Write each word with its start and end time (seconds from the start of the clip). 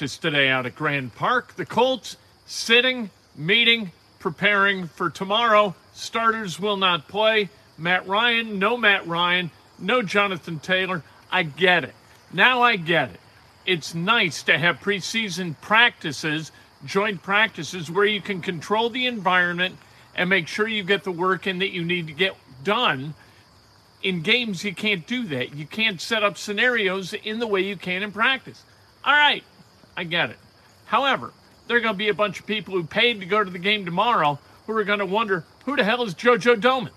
practice 0.00 0.16
today 0.16 0.48
out 0.48 0.64
at 0.64 0.74
Grand 0.74 1.14
Park. 1.14 1.56
The 1.56 1.66
Colts 1.66 2.16
sitting, 2.46 3.10
meeting, 3.36 3.92
preparing 4.18 4.86
for 4.86 5.10
tomorrow. 5.10 5.74
Starters 5.92 6.58
will 6.58 6.78
not 6.78 7.06
play. 7.06 7.50
Matt 7.76 8.08
Ryan, 8.08 8.58
no 8.58 8.78
Matt 8.78 9.06
Ryan, 9.06 9.50
no 9.78 10.00
Jonathan 10.00 10.58
Taylor. 10.58 11.02
I 11.30 11.42
get 11.42 11.84
it. 11.84 11.92
Now 12.32 12.62
I 12.62 12.76
get 12.76 13.10
it. 13.10 13.20
It's 13.66 13.94
nice 13.94 14.42
to 14.44 14.56
have 14.56 14.80
preseason 14.80 15.54
practices, 15.60 16.50
joint 16.86 17.22
practices, 17.22 17.90
where 17.90 18.06
you 18.06 18.22
can 18.22 18.40
control 18.40 18.88
the 18.88 19.06
environment 19.06 19.76
and 20.14 20.30
make 20.30 20.48
sure 20.48 20.66
you 20.66 20.82
get 20.82 21.04
the 21.04 21.12
work 21.12 21.46
in 21.46 21.58
that 21.58 21.74
you 21.74 21.84
need 21.84 22.06
to 22.06 22.14
get 22.14 22.34
done. 22.64 23.12
In 24.02 24.22
games, 24.22 24.64
you 24.64 24.74
can't 24.74 25.06
do 25.06 25.24
that. 25.24 25.54
You 25.54 25.66
can't 25.66 26.00
set 26.00 26.24
up 26.24 26.38
scenarios 26.38 27.12
in 27.12 27.38
the 27.38 27.46
way 27.46 27.60
you 27.60 27.76
can 27.76 28.02
in 28.02 28.12
practice. 28.12 28.64
All 29.04 29.12
right, 29.12 29.44
I 30.00 30.04
get 30.04 30.30
it. 30.30 30.38
However, 30.86 31.30
there 31.66 31.76
are 31.76 31.80
going 31.80 31.92
to 31.92 31.98
be 31.98 32.08
a 32.08 32.14
bunch 32.14 32.40
of 32.40 32.46
people 32.46 32.72
who 32.72 32.84
paid 32.84 33.20
to 33.20 33.26
go 33.26 33.44
to 33.44 33.50
the 33.50 33.58
game 33.58 33.84
tomorrow 33.84 34.38
who 34.66 34.74
are 34.74 34.82
going 34.82 35.00
to 35.00 35.04
wonder 35.04 35.44
who 35.66 35.76
the 35.76 35.84
hell 35.84 36.02
is 36.04 36.14
JoJo 36.14 36.56
Domann? 36.58 36.88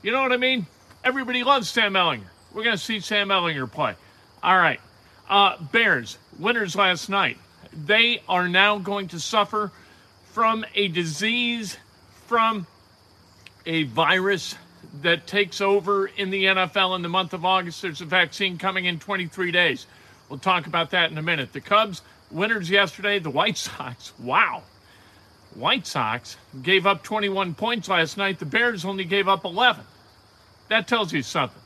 You 0.00 0.12
know 0.12 0.22
what 0.22 0.30
I 0.30 0.36
mean? 0.36 0.66
Everybody 1.02 1.42
loves 1.42 1.68
Sam 1.68 1.94
Ehlinger. 1.94 2.28
We're 2.54 2.62
going 2.62 2.76
to 2.76 2.82
see 2.82 3.00
Sam 3.00 3.30
Ehlinger 3.30 3.68
play. 3.68 3.96
All 4.44 4.56
right. 4.56 4.80
Uh, 5.28 5.56
Bears, 5.72 6.18
winners 6.38 6.76
last 6.76 7.08
night. 7.08 7.36
They 7.72 8.22
are 8.28 8.46
now 8.48 8.78
going 8.78 9.08
to 9.08 9.18
suffer 9.18 9.72
from 10.26 10.64
a 10.76 10.86
disease, 10.86 11.78
from 12.28 12.64
a 13.66 13.82
virus 13.82 14.54
that 15.02 15.26
takes 15.26 15.60
over 15.60 16.06
in 16.06 16.30
the 16.30 16.44
NFL 16.44 16.94
in 16.94 17.02
the 17.02 17.08
month 17.08 17.32
of 17.32 17.44
August. 17.44 17.82
There's 17.82 18.02
a 18.02 18.04
vaccine 18.06 18.56
coming 18.56 18.84
in 18.84 19.00
23 19.00 19.50
days. 19.50 19.88
We'll 20.28 20.38
talk 20.38 20.66
about 20.66 20.90
that 20.90 21.10
in 21.10 21.18
a 21.18 21.22
minute. 21.22 21.52
The 21.52 21.60
Cubs, 21.60 22.02
winners 22.30 22.68
yesterday. 22.70 23.18
The 23.18 23.30
White 23.30 23.56
Sox, 23.58 24.12
wow. 24.18 24.62
White 25.54 25.86
Sox 25.86 26.36
gave 26.62 26.86
up 26.86 27.02
21 27.02 27.54
points 27.54 27.88
last 27.88 28.16
night. 28.16 28.38
The 28.38 28.46
Bears 28.46 28.84
only 28.84 29.04
gave 29.04 29.28
up 29.28 29.44
11. 29.44 29.84
That 30.68 30.88
tells 30.88 31.12
you 31.12 31.22
something. 31.22 31.62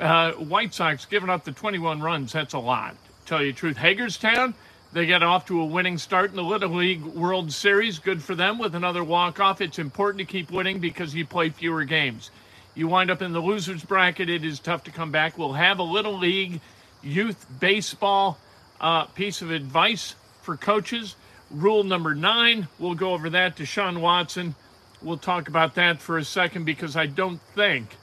Uh, 0.00 0.32
White 0.32 0.74
Sox 0.74 1.04
giving 1.04 1.30
up 1.30 1.44
the 1.44 1.52
21 1.52 2.00
runs, 2.00 2.32
that's 2.32 2.54
a 2.54 2.58
lot. 2.58 2.96
Tell 3.26 3.42
you 3.42 3.52
the 3.52 3.58
truth. 3.58 3.76
Hagerstown, 3.76 4.54
they 4.92 5.06
get 5.06 5.22
off 5.22 5.46
to 5.46 5.60
a 5.60 5.64
winning 5.64 5.98
start 5.98 6.30
in 6.30 6.36
the 6.36 6.42
Little 6.42 6.70
League 6.70 7.04
World 7.04 7.52
Series. 7.52 7.98
Good 7.98 8.22
for 8.22 8.34
them 8.34 8.58
with 8.58 8.74
another 8.74 9.04
walk-off. 9.04 9.60
It's 9.60 9.78
important 9.78 10.18
to 10.20 10.24
keep 10.24 10.50
winning 10.50 10.78
because 10.78 11.14
you 11.14 11.26
play 11.26 11.50
fewer 11.50 11.84
games. 11.84 12.30
You 12.74 12.88
wind 12.88 13.10
up 13.10 13.22
in 13.22 13.32
the 13.32 13.40
losers 13.40 13.84
bracket, 13.84 14.30
it 14.30 14.44
is 14.44 14.60
tough 14.60 14.84
to 14.84 14.90
come 14.90 15.10
back. 15.10 15.36
We'll 15.36 15.52
have 15.52 15.78
a 15.78 15.82
Little 15.84 16.16
League 16.16 16.60
youth 17.08 17.46
baseball 17.58 18.38
uh, 18.80 19.04
piece 19.06 19.42
of 19.42 19.50
advice 19.50 20.14
for 20.42 20.56
coaches. 20.56 21.16
Rule 21.50 21.82
number 21.82 22.14
nine, 22.14 22.68
we'll 22.78 22.94
go 22.94 23.14
over 23.14 23.30
that. 23.30 23.56
Deshaun 23.56 24.00
Watson, 24.00 24.54
we'll 25.02 25.16
talk 25.16 25.48
about 25.48 25.74
that 25.76 26.00
for 26.00 26.18
a 26.18 26.24
second 26.24 26.64
because 26.64 26.94
I 26.96 27.06
don't 27.06 27.40
think 27.54 27.96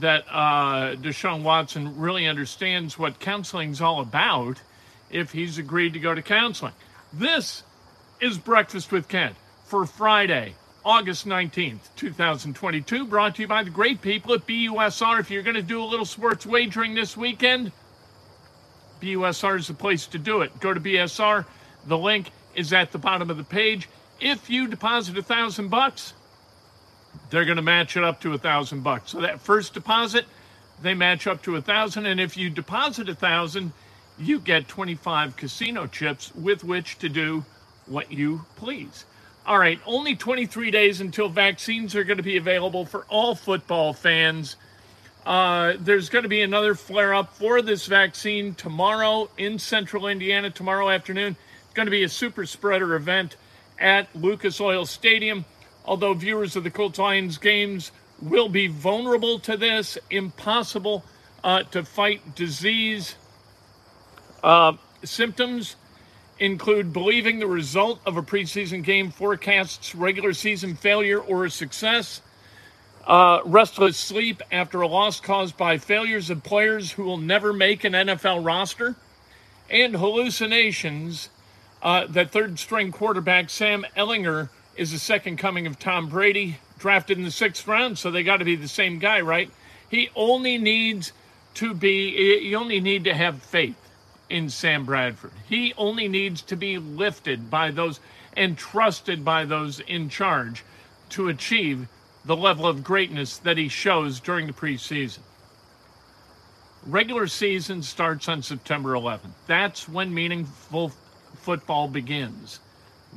that 0.00 0.24
uh, 0.28 0.96
Deshaun 0.96 1.42
Watson 1.42 1.98
really 1.98 2.26
understands 2.26 2.98
what 2.98 3.20
counseling's 3.20 3.80
all 3.80 4.00
about 4.00 4.60
if 5.10 5.32
he's 5.32 5.58
agreed 5.58 5.92
to 5.92 6.00
go 6.00 6.14
to 6.14 6.22
counseling. 6.22 6.72
This 7.12 7.62
is 8.20 8.38
Breakfast 8.38 8.90
with 8.90 9.08
Kent 9.08 9.36
for 9.64 9.86
Friday, 9.86 10.54
August 10.84 11.26
19th, 11.26 11.94
2022, 11.96 13.06
brought 13.06 13.36
to 13.36 13.42
you 13.42 13.48
by 13.48 13.62
the 13.62 13.70
great 13.70 14.00
people 14.00 14.34
at 14.34 14.46
BUSR. 14.46 15.20
If 15.20 15.30
you're 15.30 15.42
going 15.42 15.56
to 15.56 15.62
do 15.62 15.82
a 15.82 15.84
little 15.84 16.06
sports 16.06 16.46
wagering 16.46 16.94
this 16.94 17.16
weekend, 17.16 17.70
BUSR 19.02 19.58
is 19.58 19.66
the 19.66 19.74
place 19.74 20.06
to 20.06 20.18
do 20.18 20.42
it. 20.42 20.58
Go 20.60 20.72
to 20.72 20.80
BSR. 20.80 21.44
The 21.86 21.98
link 21.98 22.30
is 22.54 22.72
at 22.72 22.92
the 22.92 22.98
bottom 22.98 23.30
of 23.30 23.36
the 23.36 23.44
page. 23.44 23.88
If 24.20 24.48
you 24.48 24.68
deposit 24.68 25.18
a 25.18 25.22
thousand 25.22 25.68
bucks, 25.68 26.14
they're 27.30 27.44
going 27.44 27.56
to 27.56 27.62
match 27.62 27.96
it 27.96 28.04
up 28.04 28.20
to 28.20 28.32
a 28.32 28.38
thousand 28.38 28.82
bucks. 28.82 29.10
So 29.10 29.20
that 29.20 29.40
first 29.40 29.74
deposit, 29.74 30.24
they 30.80 30.94
match 30.94 31.26
up 31.26 31.42
to 31.42 31.56
a 31.56 31.60
thousand, 31.60 32.06
and 32.06 32.20
if 32.20 32.36
you 32.36 32.48
deposit 32.48 33.08
a 33.08 33.14
thousand, 33.14 33.72
you 34.18 34.38
get 34.38 34.68
25 34.68 35.36
casino 35.36 35.86
chips 35.86 36.32
with 36.34 36.62
which 36.62 36.98
to 36.98 37.08
do 37.08 37.44
what 37.86 38.12
you 38.12 38.44
please. 38.56 39.04
All 39.44 39.58
right, 39.58 39.80
only 39.86 40.14
23 40.14 40.70
days 40.70 41.00
until 41.00 41.28
vaccines 41.28 41.96
are 41.96 42.04
going 42.04 42.18
to 42.18 42.22
be 42.22 42.36
available 42.36 42.86
for 42.86 43.04
all 43.08 43.34
football 43.34 43.92
fans. 43.92 44.54
Uh, 45.24 45.74
there's 45.78 46.08
going 46.08 46.24
to 46.24 46.28
be 46.28 46.42
another 46.42 46.74
flare 46.74 47.14
up 47.14 47.34
for 47.36 47.62
this 47.62 47.86
vaccine 47.86 48.54
tomorrow 48.54 49.28
in 49.38 49.58
central 49.58 50.08
Indiana, 50.08 50.50
tomorrow 50.50 50.90
afternoon. 50.90 51.36
It's 51.64 51.74
going 51.74 51.86
to 51.86 51.92
be 51.92 52.02
a 52.02 52.08
super 52.08 52.44
spreader 52.44 52.94
event 52.96 53.36
at 53.78 54.14
Lucas 54.16 54.60
Oil 54.60 54.84
Stadium. 54.84 55.44
Although 55.84 56.14
viewers 56.14 56.56
of 56.56 56.64
the 56.64 56.70
Colts 56.70 56.98
Lions 56.98 57.38
games 57.38 57.92
will 58.20 58.48
be 58.48 58.66
vulnerable 58.66 59.38
to 59.40 59.56
this, 59.56 59.96
impossible 60.10 61.04
uh, 61.44 61.62
to 61.64 61.84
fight 61.84 62.34
disease. 62.34 63.14
Uh, 64.42 64.72
symptoms 65.04 65.76
include 66.40 66.92
believing 66.92 67.38
the 67.38 67.46
result 67.46 68.00
of 68.06 68.16
a 68.16 68.22
preseason 68.22 68.82
game 68.82 69.10
forecasts 69.10 69.94
regular 69.94 70.32
season 70.32 70.74
failure 70.74 71.20
or 71.20 71.48
success 71.48 72.20
uh, 73.06 73.40
restless 73.44 73.96
sleep 73.96 74.42
after 74.50 74.80
a 74.80 74.86
loss 74.86 75.20
caused 75.20 75.56
by 75.56 75.78
failures 75.78 76.30
of 76.30 76.42
players 76.42 76.92
who 76.92 77.04
will 77.04 77.16
never 77.16 77.52
make 77.52 77.84
an 77.84 77.92
NFL 77.92 78.44
roster, 78.44 78.96
and 79.70 79.96
hallucinations 79.96 81.28
uh, 81.82 82.06
that 82.08 82.30
third 82.30 82.58
string 82.58 82.92
quarterback 82.92 83.50
Sam 83.50 83.84
Ehlinger 83.96 84.50
is 84.76 84.92
the 84.92 84.98
second 84.98 85.36
coming 85.36 85.66
of 85.66 85.78
Tom 85.78 86.08
Brady, 86.08 86.58
drafted 86.78 87.18
in 87.18 87.24
the 87.24 87.30
sixth 87.30 87.66
round, 87.66 87.98
so 87.98 88.10
they 88.10 88.22
got 88.22 88.38
to 88.38 88.44
be 88.44 88.56
the 88.56 88.68
same 88.68 88.98
guy, 88.98 89.20
right? 89.20 89.50
He 89.88 90.08
only 90.14 90.58
needs 90.58 91.12
to 91.54 91.74
be, 91.74 92.38
you 92.42 92.56
only 92.56 92.80
need 92.80 93.04
to 93.04 93.14
have 93.14 93.42
faith 93.42 93.76
in 94.30 94.48
Sam 94.48 94.84
Bradford. 94.84 95.32
He 95.48 95.74
only 95.76 96.08
needs 96.08 96.40
to 96.42 96.56
be 96.56 96.78
lifted 96.78 97.50
by 97.50 97.70
those 97.70 98.00
and 98.34 98.56
trusted 98.56 99.24
by 99.24 99.44
those 99.44 99.80
in 99.80 100.08
charge 100.08 100.64
to 101.10 101.28
achieve 101.28 101.86
the 102.24 102.36
level 102.36 102.66
of 102.66 102.84
greatness 102.84 103.38
that 103.38 103.58
he 103.58 103.68
shows 103.68 104.20
during 104.20 104.46
the 104.46 104.52
preseason. 104.52 105.20
Regular 106.86 107.26
season 107.26 107.82
starts 107.82 108.28
on 108.28 108.42
September 108.42 108.92
11th. 108.92 109.32
That's 109.46 109.88
when 109.88 110.12
meaningful 110.12 110.92
football 111.36 111.88
begins. 111.88 112.60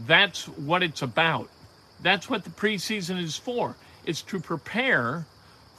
That's 0.05 0.47
what 0.47 0.83
it's 0.83 1.01
about. 1.01 1.49
That's 2.01 2.29
what 2.29 2.43
the 2.43 2.49
preseason 2.49 3.21
is 3.21 3.38
for. 3.38 3.75
It's 4.05 4.21
to 4.23 4.39
prepare 4.39 5.25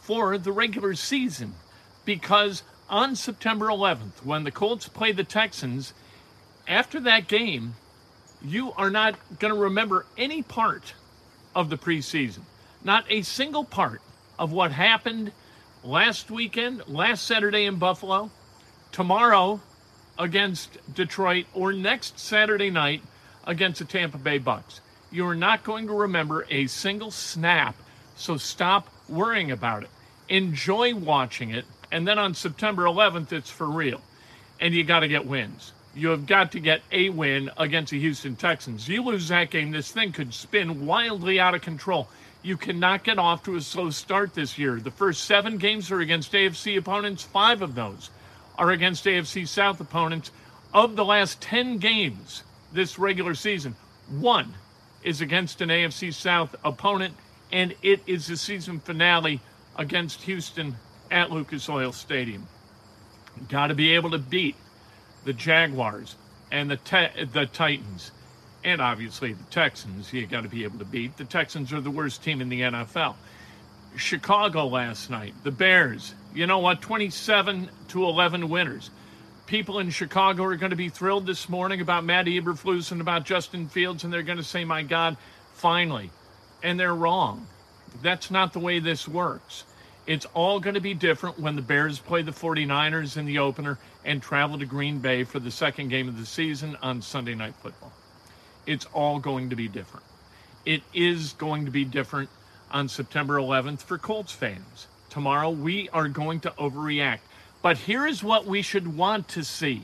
for 0.01 0.39
the 0.39 0.53
regular 0.53 0.95
season. 0.95 1.55
Because 2.05 2.63
on 2.89 3.17
September 3.17 3.67
11th, 3.67 4.25
when 4.25 4.45
the 4.45 4.51
Colts 4.51 4.89
play 4.89 5.13
the 5.13 5.25
Texans, 5.25 5.93
after 6.69 7.01
that 7.01 7.29
game, 7.29 7.75
you 8.43 8.73
are 8.73 8.91
not 8.91 9.17
going 9.39 9.55
to 9.55 9.61
remember 9.61 10.07
any 10.17 10.43
part 10.43 10.95
of 11.55 11.71
the 11.71 11.77
preseason. 11.77 12.43
Not 12.87 13.05
a 13.11 13.23
single 13.23 13.65
part 13.65 14.01
of 14.39 14.53
what 14.53 14.71
happened 14.71 15.33
last 15.83 16.31
weekend, 16.31 16.87
last 16.87 17.27
Saturday 17.27 17.65
in 17.65 17.81
Buffalo, 17.81 18.31
tomorrow 18.93 19.61
against 20.17 20.79
Detroit, 20.95 21.47
or 21.53 21.73
next 21.73 22.21
Saturday 22.21 22.71
night 22.71 23.03
against 23.45 23.81
the 23.81 23.87
Tampa 23.87 24.19
Bay 24.19 24.39
Bucks. 24.39 24.81
You're 25.11 25.35
not 25.35 25.65
going 25.65 25.89
to 25.89 25.95
remember 25.95 26.47
a 26.49 26.69
single 26.69 27.11
snap, 27.11 27.75
so 28.15 28.37
stop 28.37 28.87
worrying 29.09 29.51
about 29.51 29.83
it. 29.83 29.91
Enjoy 30.29 30.95
watching 30.95 31.51
it, 31.51 31.65
and 31.91 32.07
then 32.07 32.21
on 32.21 32.35
September 32.35 32.85
11th, 32.85 33.33
it's 33.33 33.51
for 33.51 33.67
real. 33.67 34.01
And 34.61 34.73
you 34.73 34.85
got 34.85 35.01
to 35.01 35.09
get 35.09 35.27
wins. 35.27 35.73
You 35.93 36.11
have 36.11 36.27
got 36.27 36.53
to 36.53 36.61
get 36.61 36.83
a 36.93 37.09
win 37.09 37.51
against 37.57 37.91
the 37.91 37.99
Houston 37.99 38.37
Texans. 38.37 38.87
You 38.87 39.03
lose 39.03 39.27
that 39.27 39.51
game, 39.51 39.73
this 39.73 39.91
thing 39.91 40.13
could 40.13 40.33
spin 40.33 40.87
wildly 40.87 41.41
out 41.41 41.57
of 41.57 41.63
control. 41.63 42.09
You 42.47 42.57
cannot 42.57 43.03
get 43.03 43.19
off 43.19 43.43
to 43.43 43.57
a 43.57 43.61
slow 43.61 43.91
start 43.91 44.35
this 44.35 44.57
year. 44.57 44.79
The 44.79 44.93
first 44.93 45.25
seven 45.25 45.59
games 45.59 45.91
are 45.91 45.99
against 45.99 46.31
AFC 46.31 46.79
opponents, 46.79 47.25
five 47.25 47.61
of 47.61 47.75
those 47.75 48.11
are 48.57 48.71
against 48.71 49.05
AFC 49.05 49.49
South 49.49 49.81
opponents. 49.81 50.31
Of 50.73 50.95
the 50.95 51.05
last 51.05 51.41
10 51.41 51.79
games 51.79 52.45
this 52.73 53.01
regular 53.01 53.35
season, 53.35 53.75
one 54.09 54.55
is 55.03 55.21
against 55.21 55.61
an 55.61 55.71
AFC 55.71 56.15
South 56.15 56.55
opponent, 56.65 57.17
and 57.51 57.75
it 57.83 58.01
is 58.07 58.29
the 58.29 58.37
season 58.37 58.79
finale 58.79 59.41
against 59.75 60.23
Houston 60.23 60.77
at 61.11 61.33
Lucas 61.33 61.69
Oil 61.69 61.91
Stadium. 61.91 62.47
Got 63.49 63.67
to 63.67 63.75
be 63.75 63.93
able 63.97 64.11
to 64.11 64.19
beat 64.19 64.55
the 65.25 65.33
Jaguars 65.33 66.15
and 66.53 66.71
the, 66.71 66.77
te- 66.77 67.25
the 67.25 67.47
Titans 67.47 68.13
and 68.67 68.83
obviously 68.83 69.33
the 69.33 69.45
Texans, 69.45 70.13
you 70.13 70.27
got 70.27 70.43
to 70.43 70.49
be 70.49 70.65
able 70.65 70.81
to 70.81 70.85
beat. 70.85 71.17
The 71.17 71.25
Texans 71.25 71.73
are 71.73 71.81
the 71.81 71.91
worst 71.91 72.25
team 72.25 72.41
in 72.41 72.49
the 72.49 72.63
NFL. 72.63 73.15
Chicago 73.97 74.67
last 74.67 75.09
night, 75.09 75.35
the 75.45 75.53
Bears, 75.53 76.15
you 76.35 76.49
know 76.49 76.59
what, 76.59 76.83
27 76.83 77.71
to 77.89 78.05
11 78.05 78.49
winners. 78.49 78.91
people 79.47 79.79
in 79.79 79.91
Chicago 79.91 80.43
are 80.43 80.57
going 80.57 80.71
to 80.71 80.77
be 80.77 80.89
thrilled 80.89 81.27
this 81.27 81.49
morning 81.49 81.81
about 81.81 82.05
Matt 82.05 82.27
Eberflus 82.27 82.91
and 82.91 83.01
about 83.01 83.25
Justin 83.25 83.69
Fields, 83.69 84.03
and 84.03 84.13
they're 84.13 84.25
going 84.25 84.39
to 84.39 84.45
say, 84.45 84.65
my 84.65 84.83
God, 84.83 85.17
finally. 85.55 86.11
And 86.65 86.79
they're 86.79 86.95
wrong. 86.95 87.47
That's 88.03 88.33
not 88.33 88.53
the 88.53 88.59
way 88.59 88.81
this 88.81 89.07
works. 89.07 89.63
It's 90.09 90.27
all 90.35 90.59
going 90.59 90.75
to 90.75 90.81
be 90.81 90.95
different 90.95 91.39
when 91.39 91.55
the 91.55 91.63
Bears 91.63 92.01
play 92.01 92.23
the 92.23 92.33
49ers 92.33 93.17
in 93.17 93.27
the 93.27 93.39
opener 93.39 93.79
and 94.05 94.21
travel 94.21 94.59
to 94.59 94.67
Green 94.67 94.99
Bay 94.99 95.23
for 95.23 95.39
the 95.39 95.53
second 95.53 95.89
game 95.89 96.09
of 96.09 96.19
the 96.19 96.27
season 96.27 96.77
on 96.83 97.01
Sunday 97.01 97.37
Night 97.37 97.55
Football. 97.63 97.93
It's 98.67 98.87
all 98.93 99.19
going 99.19 99.51
to 99.51 99.57
be 99.57 99.69
different. 99.69 100.05
It 100.65 100.83
is 100.93 101.33
going 101.35 101.65
to 101.67 101.71
be 101.71 101.85
different 101.85 102.29
on 102.71 102.89
September 102.89 103.37
11th 103.37 103.83
for 103.83 103.99
Colts 103.99 104.33
fans. 104.33 104.89
Tomorrow, 105.09 105.51
we 105.51 105.89
are 105.91 106.09
going 106.09 106.41
to 106.41 106.51
overreact. 106.51 107.21
But 107.63 107.79
here 107.79 108.07
is 108.07 108.23
what 108.23 108.47
we 108.47 108.63
should 108.63 108.97
want 108.97 109.29
to 109.29 109.45
see 109.45 109.83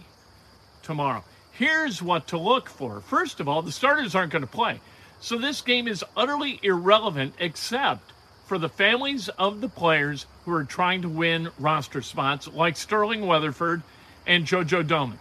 tomorrow. 0.83 1.25
Here's 1.53 2.03
what 2.03 2.29
to 2.29 2.39
look 2.39 2.69
for. 2.69 3.01
First 3.01 3.39
of 3.41 3.49
all, 3.49 3.63
the 3.63 3.73
starters 3.73 4.15
aren't 4.15 4.33
going 4.33 4.43
to 4.43 4.49
play. 4.49 4.81
So 5.21 5.39
this 5.39 5.61
game 5.61 5.87
is 5.87 6.05
utterly 6.17 6.59
irrelevant 6.63 7.35
except 7.39 8.13
for 8.47 8.59
the 8.59 8.69
families 8.69 9.29
of 9.31 9.61
the 9.61 9.69
players 9.69 10.27
who 10.45 10.53
are 10.53 10.65
trying 10.65 11.03
to 11.03 11.09
win 11.09 11.51
roster 11.59 12.03
spots, 12.03 12.49
like 12.49 12.77
Sterling 12.77 13.27
Weatherford 13.27 13.83
and 14.27 14.45
JoJo 14.45 14.87
Domann. 14.87 15.19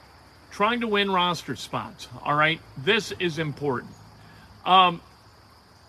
Trying 0.51 0.81
to 0.81 0.87
win 0.87 1.09
roster 1.11 1.55
spots. 1.55 2.07
All 2.23 2.35
right. 2.35 2.59
This 2.77 3.13
is 3.19 3.39
important. 3.39 3.93
Um, 4.65 5.01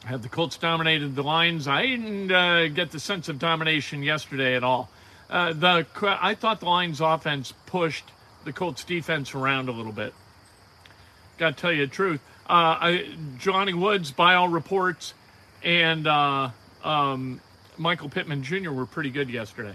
have 0.04 0.22
the 0.22 0.28
Colts 0.28 0.56
dominated 0.56 1.14
the 1.14 1.22
Lions? 1.22 1.68
I 1.68 1.86
didn't 1.86 2.32
uh, 2.32 2.68
get 2.68 2.90
the 2.90 3.00
sense 3.00 3.28
of 3.28 3.38
domination 3.38 4.02
yesterday 4.02 4.56
at 4.56 4.64
all. 4.64 4.88
Uh, 5.30 5.52
the 5.52 5.86
I 6.02 6.34
thought 6.34 6.60
the 6.60 6.66
Lions 6.66 7.00
offense 7.00 7.52
pushed 7.66 8.04
the 8.44 8.52
Colts 8.52 8.84
defense 8.84 9.34
around 9.34 9.68
a 9.68 9.72
little 9.72 9.92
bit. 9.92 10.12
Got 11.38 11.56
to 11.56 11.60
tell 11.60 11.72
you 11.72 11.86
the 11.86 11.92
truth. 11.92 12.20
Uh, 12.48 12.76
I, 12.80 13.06
Jelani 13.38 13.74
Woods, 13.74 14.10
by 14.10 14.34
all 14.34 14.48
reports, 14.48 15.14
and 15.62 16.06
uh, 16.06 16.50
um, 16.84 17.40
Michael 17.78 18.08
Pittman 18.08 18.42
Jr. 18.42 18.70
were 18.70 18.86
pretty 18.86 19.10
good 19.10 19.30
yesterday. 19.30 19.74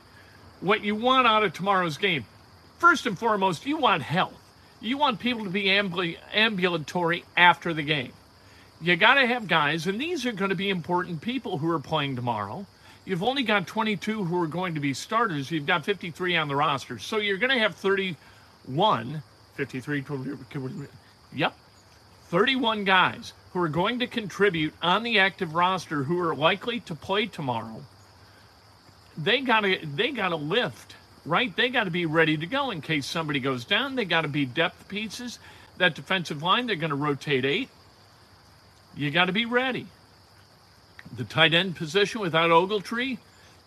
What 0.59 0.83
you 0.83 0.95
want 0.95 1.27
out 1.27 1.43
of 1.43 1.53
tomorrow's 1.53 1.97
game, 1.97 2.25
first 2.77 3.05
and 3.05 3.17
foremost, 3.17 3.65
you 3.65 3.77
want 3.77 4.03
health. 4.03 4.33
You 4.79 4.97
want 4.97 5.19
people 5.19 5.43
to 5.43 5.49
be 5.49 5.65
ambul- 5.65 6.17
ambulatory 6.33 7.23
after 7.35 7.73
the 7.73 7.83
game. 7.83 8.13
You 8.81 8.95
got 8.95 9.15
to 9.15 9.25
have 9.25 9.47
guys, 9.47 9.87
and 9.87 9.99
these 9.99 10.25
are 10.25 10.31
going 10.31 10.49
to 10.49 10.55
be 10.55 10.69
important 10.69 11.21
people 11.21 11.57
who 11.57 11.69
are 11.71 11.79
playing 11.79 12.15
tomorrow 12.15 12.67
You've 13.07 13.23
only 13.23 13.43
got 13.43 13.67
22 13.67 14.25
who 14.25 14.43
are 14.43 14.47
going 14.47 14.73
to 14.73 14.81
be 14.81 14.93
starters. 14.93 15.49
You've 15.49 15.65
got 15.65 15.85
53 15.85 16.35
on 16.35 16.49
the 16.49 16.57
roster. 16.57 16.99
So 16.99 17.19
you're 17.19 17.37
going 17.37 17.53
to 17.53 17.59
have 17.59 17.73
31, 17.75 19.23
53, 19.55 20.01
20, 20.01 20.87
yep, 21.33 21.55
31 22.25 22.83
guys 22.83 23.31
who 23.53 23.61
are 23.61 23.69
going 23.69 23.99
to 23.99 24.07
contribute 24.07 24.73
on 24.81 25.03
the 25.03 25.19
active 25.19 25.55
roster 25.55 26.03
who 26.03 26.19
are 26.19 26.35
likely 26.35 26.81
to 26.81 26.95
play 26.95 27.27
tomorrow. 27.27 27.81
They 29.17 29.39
got 29.39 29.61
to 29.61 29.79
they 29.85 30.11
got 30.11 30.29
to 30.29 30.35
lift, 30.35 30.95
right? 31.27 31.55
They 31.55 31.69
got 31.69 31.83
to 31.83 31.91
be 31.91 32.05
ready 32.05 32.37
to 32.37 32.45
go 32.45 32.71
in 32.71 32.81
case 32.81 33.05
somebody 33.05 33.39
goes 33.39 33.65
down. 33.65 33.95
They 33.95 34.05
got 34.05 34.21
to 34.21 34.27
be 34.27 34.45
depth 34.45 34.87
pieces. 34.87 35.39
That 35.77 35.93
defensive 35.93 36.41
line, 36.41 36.65
they're 36.65 36.75
going 36.75 36.89
to 36.89 36.95
rotate 36.95 37.45
eight. 37.45 37.69
You 38.95 39.11
got 39.11 39.25
to 39.25 39.33
be 39.33 39.45
ready 39.45 39.87
the 41.15 41.23
tight 41.23 41.53
end 41.53 41.75
position 41.75 42.21
without 42.21 42.49
Ogletree, 42.49 43.17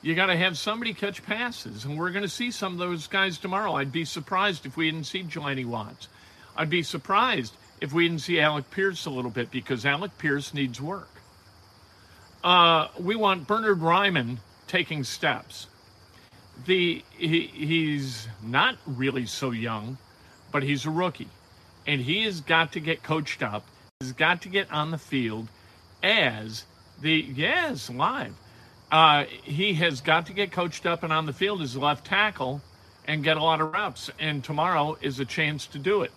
you 0.03 0.15
got 0.15 0.27
to 0.27 0.37
have 0.37 0.59
somebody 0.59 0.95
catch 0.95 1.25
passes. 1.25 1.85
And 1.85 1.99
we're 1.99 2.11
going 2.11 2.23
to 2.23 2.29
see 2.29 2.51
some 2.51 2.75
of 2.75 2.79
those 2.79 3.07
guys 3.07 3.39
tomorrow. 3.39 3.75
I'd 3.75 3.93
be 3.93 4.05
surprised 4.05 4.67
if 4.67 4.77
we 4.77 4.91
didn't 4.91 5.07
see 5.07 5.23
Jelani 5.23 5.65
Woods. 5.65 6.09
I'd 6.57 6.71
be 6.71 6.83
surprised 6.83 7.55
if 7.81 7.93
we 7.93 8.09
didn't 8.09 8.23
see 8.23 8.41
Alec 8.41 8.71
Pierce 8.71 9.07
a 9.07 9.11
little 9.11 9.31
bit 9.31 9.51
because 9.51 9.87
Alec 9.87 10.17
Pierce 10.19 10.53
needs 10.53 10.81
work. 10.81 11.09
Uh, 12.43 12.89
we 12.99 13.15
want 13.15 13.47
Bernard 13.47 13.81
Raimann 13.81 14.39
taking 14.67 15.05
steps. 15.05 15.67
The 16.67 17.03
he, 17.17 17.47
he's 17.47 18.29
not 18.43 18.77
really 18.87 19.27
so 19.27 19.51
young, 19.51 19.99
but 20.53 20.63
he's 20.63 20.87
a 20.87 20.91
rookie, 20.91 21.29
and 21.87 22.01
he 22.01 22.25
has 22.25 22.41
got 22.41 22.73
to 22.73 22.81
get 22.81 23.03
coached 23.03 23.43
up. 23.43 23.65
He's 24.01 24.13
got 24.13 24.43
to 24.43 24.49
get 24.49 24.71
on 24.73 24.91
the 24.91 24.99
field 24.99 25.49
as 26.03 26.65
the 27.01 27.13
yes, 27.13 27.91
live. 27.91 28.35
Uh, 28.91 29.25
he 29.45 29.75
has 29.75 30.01
got 30.01 30.27
to 30.27 30.33
get 30.33 30.51
coached 30.51 30.87
up 30.87 31.03
and 31.03 31.13
on 31.13 31.27
the 31.27 31.33
field 31.33 31.63
as 31.63 31.77
left 31.77 32.07
tackle 32.07 32.61
and 33.07 33.23
get 33.23 33.37
a 33.37 33.43
lot 33.43 33.61
of 33.61 33.73
reps. 33.73 34.11
And 34.19 34.43
tomorrow 34.43 34.97
is 35.01 35.21
a 35.21 35.25
chance 35.25 35.67
to 35.69 35.79
do 35.79 36.03
it. 36.03 36.13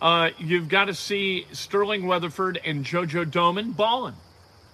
Uh, 0.00 0.30
you've 0.38 0.68
got 0.68 0.86
to 0.86 0.94
see 0.94 1.46
Sterling 1.52 2.06
Weatherford 2.06 2.60
and 2.64 2.84
JoJo 2.84 3.26
Domann 3.26 3.76
balling. 3.76 4.16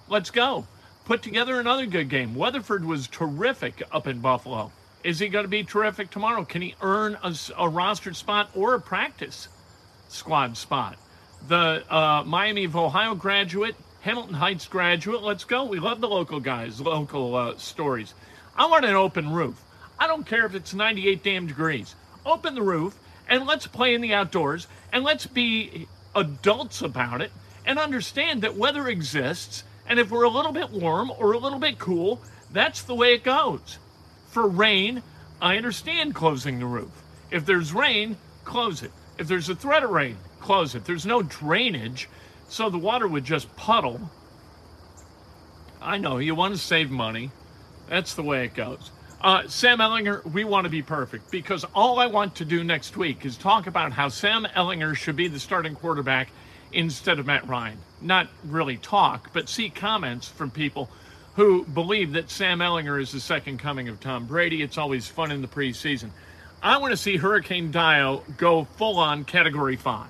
Let's 0.08 0.30
go. 0.30 0.66
Put 1.04 1.22
together 1.22 1.60
another 1.60 1.86
good 1.86 2.08
game. 2.08 2.34
Weatherford 2.34 2.84
was 2.84 3.08
terrific 3.08 3.82
up 3.92 4.06
in 4.06 4.20
Buffalo. 4.20 4.72
Is 5.04 5.18
he 5.18 5.28
going 5.28 5.44
to 5.44 5.48
be 5.48 5.62
terrific 5.62 6.10
tomorrow? 6.10 6.44
Can 6.44 6.62
he 6.62 6.74
earn 6.80 7.14
a, 7.22 7.28
a 7.28 7.68
rostered 7.68 8.16
spot 8.16 8.50
or 8.54 8.74
a 8.74 8.80
practice 8.80 9.48
squad 10.08 10.56
spot? 10.56 10.96
The 11.46 11.84
uh, 11.88 12.24
Miami 12.26 12.64
of 12.64 12.74
Ohio 12.74 13.14
graduate 13.14 13.76
Hamilton 14.00 14.34
Heights 14.34 14.66
graduate. 14.66 15.22
Let's 15.22 15.44
go. 15.44 15.64
We 15.64 15.80
love 15.80 16.00
the 16.00 16.08
local 16.08 16.40
guys, 16.40 16.80
local 16.80 17.34
uh, 17.34 17.56
stories. 17.58 18.14
I 18.56 18.66
want 18.66 18.84
an 18.84 18.94
open 18.94 19.32
roof. 19.32 19.62
I 19.98 20.06
don't 20.06 20.26
care 20.26 20.46
if 20.46 20.54
it's 20.54 20.74
98 20.74 21.22
damn 21.22 21.46
degrees. 21.46 21.94
Open 22.24 22.54
the 22.54 22.62
roof 22.62 22.96
and 23.28 23.46
let's 23.46 23.66
play 23.66 23.94
in 23.94 24.00
the 24.00 24.14
outdoors 24.14 24.66
and 24.92 25.04
let's 25.04 25.26
be 25.26 25.88
adults 26.14 26.82
about 26.82 27.20
it 27.20 27.32
and 27.66 27.78
understand 27.78 28.42
that 28.42 28.56
weather 28.56 28.88
exists. 28.88 29.64
And 29.86 29.98
if 29.98 30.10
we're 30.10 30.24
a 30.24 30.30
little 30.30 30.52
bit 30.52 30.70
warm 30.70 31.10
or 31.18 31.32
a 31.32 31.38
little 31.38 31.58
bit 31.58 31.78
cool, 31.78 32.20
that's 32.52 32.82
the 32.82 32.94
way 32.94 33.14
it 33.14 33.24
goes. 33.24 33.78
For 34.28 34.46
rain, 34.46 35.02
I 35.40 35.56
understand 35.56 36.14
closing 36.14 36.58
the 36.58 36.66
roof. 36.66 36.90
If 37.30 37.46
there's 37.46 37.72
rain, 37.72 38.16
close 38.44 38.82
it. 38.82 38.92
If 39.18 39.28
there's 39.28 39.48
a 39.48 39.54
threat 39.54 39.82
of 39.82 39.90
rain, 39.90 40.16
close 40.40 40.74
it. 40.74 40.84
There's 40.84 41.06
no 41.06 41.22
drainage 41.22 42.08
so 42.48 42.70
the 42.70 42.78
water 42.78 43.06
would 43.06 43.24
just 43.24 43.54
puddle. 43.56 44.00
I 45.80 45.98
know, 45.98 46.18
you 46.18 46.34
want 46.34 46.54
to 46.54 46.60
save 46.60 46.90
money. 46.90 47.30
That's 47.88 48.14
the 48.14 48.22
way 48.22 48.44
it 48.44 48.54
goes. 48.54 48.90
Uh, 49.20 49.48
Sam 49.48 49.78
Ehlinger, 49.78 50.24
we 50.32 50.44
want 50.44 50.64
to 50.64 50.70
be 50.70 50.82
perfect 50.82 51.30
because 51.30 51.64
all 51.74 51.98
I 51.98 52.06
want 52.06 52.36
to 52.36 52.44
do 52.44 52.62
next 52.62 52.96
week 52.96 53.24
is 53.24 53.36
talk 53.36 53.66
about 53.66 53.92
how 53.92 54.08
Sam 54.08 54.46
Ehlinger 54.56 54.94
should 54.94 55.16
be 55.16 55.28
the 55.28 55.40
starting 55.40 55.74
quarterback 55.74 56.30
instead 56.72 57.18
of 57.18 57.26
Matt 57.26 57.48
Ryan. 57.48 57.78
Not 58.00 58.28
really 58.44 58.76
talk, 58.76 59.32
but 59.32 59.48
see 59.48 59.70
comments 59.70 60.28
from 60.28 60.50
people 60.50 60.88
who 61.38 61.64
believe 61.66 62.14
that 62.14 62.28
Sam 62.28 62.58
Ehlinger 62.58 63.00
is 63.00 63.12
the 63.12 63.20
second 63.20 63.58
coming 63.60 63.88
of 63.88 64.00
Tom 64.00 64.26
Brady. 64.26 64.60
It's 64.60 64.76
always 64.76 65.06
fun 65.06 65.30
in 65.30 65.40
the 65.40 65.46
preseason. 65.46 66.10
I 66.60 66.78
want 66.78 66.90
to 66.90 66.96
see 66.96 67.16
Hurricane 67.16 67.70
Dio 67.70 68.24
go 68.36 68.64
full 68.64 68.98
on 68.98 69.24
category 69.24 69.76
five. 69.76 70.08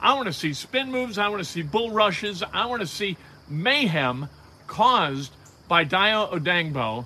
I 0.00 0.14
want 0.14 0.28
to 0.28 0.32
see 0.32 0.52
spin 0.52 0.92
moves. 0.92 1.18
I 1.18 1.26
want 1.26 1.40
to 1.40 1.44
see 1.44 1.62
bull 1.62 1.90
rushes. 1.90 2.44
I 2.52 2.66
want 2.66 2.82
to 2.82 2.86
see 2.86 3.16
mayhem 3.48 4.28
caused 4.68 5.32
by 5.66 5.84
Dayo 5.84 6.30
Odeyingbo 6.30 7.04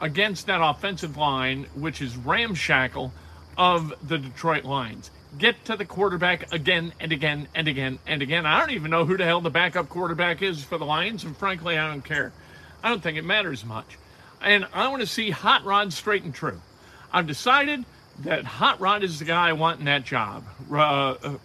against 0.00 0.46
that 0.46 0.62
offensive 0.62 1.16
line, 1.16 1.66
which 1.74 2.02
is 2.02 2.16
ramshackle 2.16 3.12
of 3.58 3.94
the 4.06 4.18
Detroit 4.18 4.62
Lions. 4.62 5.10
Get 5.38 5.64
to 5.64 5.74
the 5.74 5.84
quarterback 5.84 6.52
again 6.52 6.92
and 7.00 7.10
again 7.10 7.48
and 7.52 7.66
again 7.66 7.98
and 8.06 8.22
again. 8.22 8.46
I 8.46 8.60
don't 8.60 8.70
even 8.70 8.92
know 8.92 9.04
who 9.04 9.16
the 9.16 9.24
hell 9.24 9.40
the 9.40 9.50
backup 9.50 9.88
quarterback 9.88 10.40
is 10.40 10.62
for 10.62 10.78
the 10.78 10.86
Lions, 10.86 11.24
and 11.24 11.36
frankly, 11.36 11.76
I 11.76 11.88
don't 11.88 12.04
care. 12.04 12.32
I 12.82 12.88
don't 12.88 13.02
think 13.02 13.18
it 13.18 13.24
matters 13.24 13.64
much. 13.64 13.98
And 14.40 14.66
I 14.72 14.88
want 14.88 15.00
to 15.02 15.06
see 15.06 15.30
Hot 15.30 15.64
Rod 15.64 15.92
straight 15.92 16.24
and 16.24 16.34
true. 16.34 16.60
I've 17.12 17.26
decided 17.26 17.84
that 18.20 18.44
Hot 18.44 18.80
Rod 18.80 19.02
is 19.02 19.18
the 19.18 19.24
guy 19.24 19.48
I 19.48 19.52
want 19.52 19.78
in 19.78 19.86
that 19.86 20.04
job. 20.04 20.44
Uh, 20.72 21.36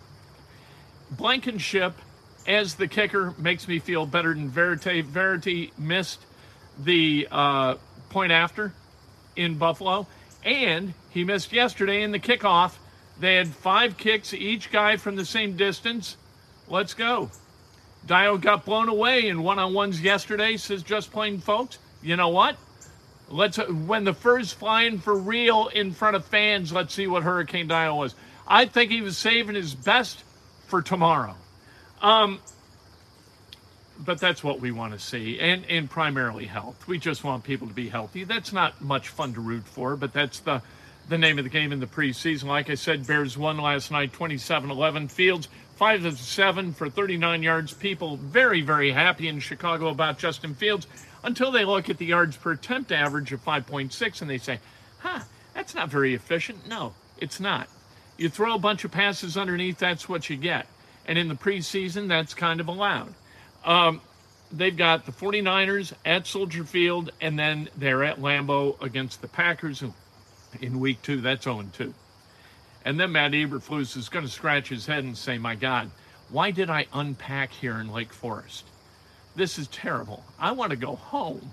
Blankenship 1.12 1.94
as 2.48 2.76
the 2.76 2.88
kicker 2.88 3.34
makes 3.38 3.68
me 3.68 3.80
feel 3.80 4.06
better 4.06 4.34
than 4.34 4.50
Verity. 4.50 5.02
Verity 5.02 5.72
missed 5.78 6.26
the 6.80 7.28
uh, 7.30 7.76
point 8.10 8.32
after 8.32 8.74
in 9.36 9.58
Buffalo, 9.58 10.08
and 10.44 10.94
he 11.10 11.24
missed 11.24 11.52
yesterday 11.52 12.02
in 12.02 12.12
the 12.12 12.20
kickoff. 12.20 12.76
They 13.20 13.36
had 13.36 13.48
five 13.48 13.98
kicks, 13.98 14.34
each 14.34 14.72
guy 14.72 14.98
from 14.98 15.16
the 15.16 15.26
same 15.26 15.58
distance. 15.58 16.18
Let's 16.68 16.94
go. 16.94 17.32
Dio 18.08 18.38
got 18.38 18.66
blown 18.66 18.90
away 18.90 19.28
in 19.28 19.44
one 19.44 19.60
on 19.60 19.74
ones 19.74 20.02
yesterday, 20.02 20.58
says 20.58 20.82
just 20.84 21.12
plain 21.12 21.40
folks. 21.40 21.78
You 22.02 22.16
know 22.16 22.30
what? 22.30 22.58
Let's 23.30 23.58
when 23.58 24.06
the 24.06 24.14
fur's 24.14 24.54
flying 24.54 25.00
for 25.00 25.16
real 25.16 25.68
in 25.68 25.92
front 25.92 26.16
of 26.16 26.26
fans, 26.26 26.72
let's 26.72 26.94
see 26.94 27.08
what 27.08 27.24
Hurricane 27.24 27.68
Dio 27.68 27.96
was. 27.96 28.16
I 28.48 28.66
think 28.66 28.92
he 28.92 29.02
was 29.02 29.18
saving 29.18 29.56
his 29.56 29.76
best 29.76 30.24
for 30.68 30.82
tomorrow. 30.82 31.36
Um, 32.02 32.40
but 34.00 34.20
that's 34.20 34.44
what 34.44 34.60
we 34.60 34.72
want 34.72 34.94
to 34.94 35.00
see, 35.00 35.40
and 35.40 35.66
and 35.66 35.90
primarily 35.90 36.46
health. 36.46 36.88
We 36.88 37.00
just 37.00 37.24
want 37.24 37.44
people 37.44 37.68
to 37.68 37.74
be 37.74 37.90
healthy. 37.90 38.24
That's 38.24 38.54
not 38.54 38.82
much 38.82 39.10
fun 39.10 39.34
to 39.34 39.42
root 39.42 39.66
for, 39.66 39.98
but 39.98 40.14
that's 40.14 40.40
the 40.40 40.62
the 41.10 41.18
name 41.18 41.38
of 41.38 41.44
the 41.44 41.50
game 41.50 41.72
in 41.72 41.80
the 41.80 41.88
preseason. 41.88 42.44
Like 42.46 42.70
I 42.70 42.76
said, 42.76 43.08
Bears 43.08 43.38
won 43.38 43.58
last 43.58 43.92
night 43.92 44.14
27 44.14 44.70
11. 44.70 45.08
Fields, 45.08 45.48
5 45.78 46.06
of 46.06 46.20
7 46.20 46.74
for 46.74 46.90
39 46.90 47.44
yards. 47.44 47.72
People 47.72 48.18
very, 48.18 48.62
very 48.62 48.92
happy 48.92 49.28
in 49.28 49.40
Chicago 49.40 49.90
about 49.90 50.18
Justin 50.18 50.56
Fields 50.56 50.88
until 51.24 51.52
they 51.52 51.66
look 51.66 51.88
at 51.88 52.00
the 52.00 52.06
yards 52.06 52.36
per 52.36 52.54
attempt 52.54 52.92
average 52.92 53.32
of 53.32 53.44
5.6 53.46 54.22
and 54.22 54.30
they 54.30 54.40
say, 54.40 54.60
huh, 55.00 55.20
that's 55.54 55.76
not 55.76 55.90
very 55.90 56.16
efficient. 56.16 56.68
No, 56.68 56.94
it's 57.20 57.40
not. 57.40 57.70
You 58.18 58.28
throw 58.28 58.56
a 58.56 58.60
bunch 58.60 58.86
of 58.86 58.92
passes 58.92 59.38
underneath, 59.38 59.78
that's 59.78 60.10
what 60.10 60.30
you 60.32 60.36
get. 60.36 60.66
And 61.06 61.18
in 61.18 61.28
the 61.28 61.36
preseason, 61.36 62.08
that's 62.08 62.34
kind 62.34 62.60
of 62.60 62.68
allowed. 62.68 63.14
Um, 63.64 64.02
they've 64.52 64.76
got 64.76 65.06
the 65.06 65.12
49ers 65.12 65.94
at 66.06 66.26
Soldier 66.26 66.64
Field, 66.64 67.12
and 67.22 67.38
then 67.38 67.70
they're 67.78 68.04
at 68.04 68.20
Lambeau 68.20 68.82
against 68.82 69.22
the 69.22 69.28
Packers 69.28 69.84
in 70.60 70.80
week 70.80 71.04
two. 71.04 71.22
That's 71.22 71.44
0 71.44 71.66
2. 71.72 71.94
And 72.88 72.98
then 72.98 73.12
Matt 73.12 73.34
Eberflus 73.34 73.98
is 73.98 74.08
going 74.08 74.24
to 74.24 74.32
scratch 74.32 74.70
his 74.70 74.86
head 74.86 75.04
and 75.04 75.18
say, 75.18 75.38
My 75.38 75.56
God, 75.56 75.92
why 76.30 76.52
did 76.52 76.70
I 76.70 76.86
unpack 76.94 77.52
here 77.52 77.80
in 77.80 77.92
Lake 77.92 78.14
Forest? 78.14 78.64
This 79.36 79.60
is 79.60 79.68
terrible. 79.68 80.24
I 80.40 80.54
want 80.54 80.70
to 80.70 80.78
go 80.78 80.96
home. 80.96 81.52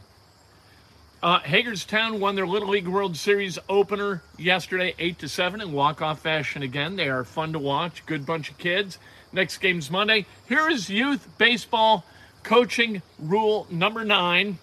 Uh, 1.20 1.40
Hagerstown 1.40 2.20
won 2.20 2.36
their 2.36 2.46
Little 2.46 2.68
League 2.68 2.86
World 2.86 3.16
Series 3.16 3.58
opener 3.68 4.22
yesterday, 4.38 4.94
8 4.96 5.18
to 5.18 5.28
7, 5.28 5.60
in 5.60 5.72
walk 5.72 6.00
off 6.00 6.20
fashion 6.20 6.62
again. 6.62 6.94
They 6.94 7.08
are 7.08 7.24
fun 7.24 7.52
to 7.54 7.58
watch. 7.58 8.06
Good 8.06 8.24
bunch 8.24 8.48
of 8.48 8.56
kids. 8.56 9.00
Next 9.32 9.58
game's 9.58 9.90
Monday. 9.90 10.26
Here 10.48 10.68
is 10.68 10.88
youth 10.88 11.26
baseball 11.36 12.04
coaching 12.44 13.02
rule 13.18 13.66
number 13.72 14.04
nine 14.04 14.58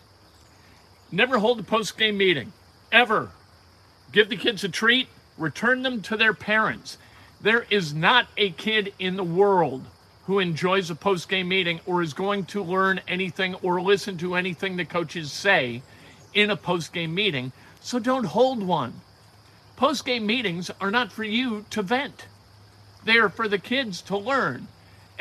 never 1.12 1.38
hold 1.38 1.60
a 1.60 1.64
post 1.64 1.98
game 1.98 2.18
meeting, 2.18 2.54
ever. 2.94 3.30
Give 4.14 4.30
the 4.30 4.38
kids 4.38 4.64
a 4.64 4.70
treat, 4.70 5.10
return 5.42 5.82
them 5.82 6.02
to 6.04 6.16
their 6.16 6.34
parents. 6.34 6.98
There 7.42 7.66
is 7.70 7.94
not 7.94 8.28
a 8.38 8.52
kid 8.52 8.94
in 9.00 9.16
the 9.16 9.24
world 9.24 9.84
who 10.26 10.40
enjoys 10.40 10.90
a 10.90 10.96
post 10.96 11.28
game 11.28 11.50
meeting 11.50 11.80
or 11.86 12.02
is 12.02 12.14
going 12.14 12.46
to 12.46 12.64
learn 12.64 13.02
anything 13.08 13.56
or 13.56 13.82
listen 13.82 14.18
to 14.20 14.36
anything 14.36 14.78
the 14.78 14.86
coaches 14.86 15.32
say 15.32 15.82
in 16.34 16.52
a 16.52 16.56
post 16.56 16.94
game 16.94 17.14
meeting. 17.14 17.52
So 17.82 18.00
don't 18.00 18.26
hold 18.26 18.62
one. 18.64 18.94
Post 19.76 20.06
game 20.06 20.26
meetings 20.26 20.70
are 20.80 20.92
not 20.92 21.12
for 21.12 21.24
you 21.24 21.66
to 21.72 21.82
vent, 21.82 22.28
they 23.04 23.18
are 23.18 23.30
for 23.30 23.48
the 23.48 23.58
kids 23.58 24.02
to 24.04 24.18
learn 24.18 24.68